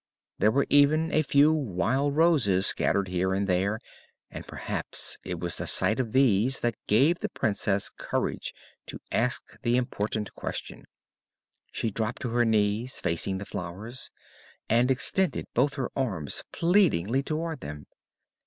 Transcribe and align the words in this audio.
There 0.39 0.49
were 0.49 0.65
even 0.71 1.11
a 1.13 1.21
few 1.21 1.53
wild 1.53 2.15
roses 2.15 2.65
scattered 2.65 3.07
here 3.07 3.35
and 3.35 3.45
there 3.45 3.79
and 4.31 4.47
perhaps 4.47 5.19
it 5.23 5.39
was 5.39 5.57
the 5.57 5.67
sight 5.67 5.99
of 5.99 6.11
these 6.11 6.61
that 6.61 6.73
gave 6.87 7.19
the 7.19 7.29
Princess 7.29 7.91
courage 7.95 8.51
to 8.87 8.97
ask 9.11 9.61
the 9.61 9.77
important 9.77 10.33
question. 10.33 10.85
She 11.71 11.91
dropped 11.91 12.23
to 12.23 12.29
her 12.31 12.45
knees, 12.45 12.99
facing 12.99 13.37
the 13.37 13.45
flowers, 13.45 14.09
and 14.67 14.89
extended 14.89 15.45
both 15.53 15.75
her 15.75 15.91
arms 15.95 16.41
pleadingly 16.51 17.21
toward 17.21 17.59
them. 17.59 17.85